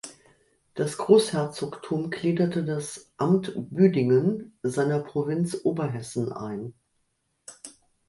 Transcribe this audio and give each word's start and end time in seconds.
Das 0.73 0.97
Großherzogtum 0.97 2.09
gliederte 2.09 2.65
das 2.65 3.11
"Amt 3.17 3.53
Büdingen" 3.55 4.57
seiner 4.63 4.97
Provinz 4.99 5.59
Oberhessen 5.63 6.31
ein. 6.33 6.73